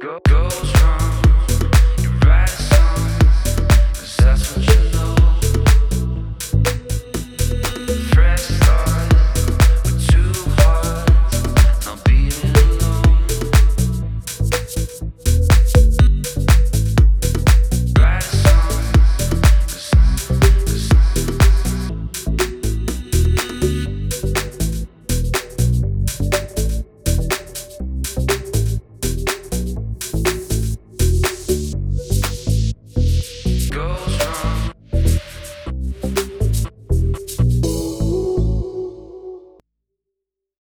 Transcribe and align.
Goes 0.00 0.72
wrong. 0.82 0.99